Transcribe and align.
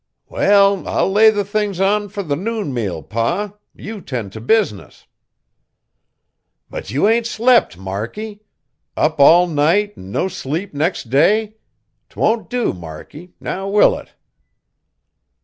"Well, 0.29 0.87
I'll 0.89 1.11
lay 1.11 1.29
the 1.29 1.45
things 1.45 1.79
on 1.79 2.09
fur 2.09 2.23
the 2.23 2.35
noon 2.35 2.73
meal, 2.73 3.03
Pa, 3.03 3.53
you 3.75 4.01
tend 4.01 4.33
t' 4.33 4.39
business." 4.39 5.05
"But 6.71 6.89
you 6.89 7.07
ain't 7.07 7.27
slept, 7.27 7.77
Markie. 7.77 8.41
Up 8.97 9.19
all 9.19 9.45
night 9.45 9.93
an' 9.95 10.11
no 10.11 10.27
sleep 10.27 10.73
nex' 10.73 11.03
day! 11.03 11.57
'T 12.09 12.19
won't 12.19 12.49
do, 12.49 12.73
Markie, 12.73 13.35
now 13.39 13.67
will 13.69 13.95
it?" 13.95 14.13